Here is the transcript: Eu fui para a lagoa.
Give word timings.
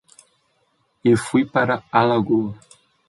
Eu 1.05 1.15
fui 1.15 1.45
para 1.45 1.83
a 1.91 2.01
lagoa. 2.03 2.57